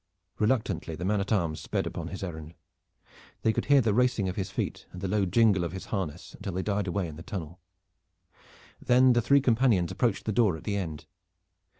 [0.39, 2.55] Reluctantly the man at arms sped upon his errand.
[3.43, 6.33] They could hear the racing of his feet and the low jingle of his harness
[6.33, 7.59] until they died away in the tunnel.
[8.81, 11.05] Then the three companions approached the door at the end.